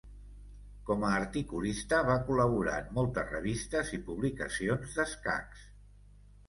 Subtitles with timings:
[0.87, 5.67] Com a articulista, va col·laborar en moltes revistes i publicacions d'escacs.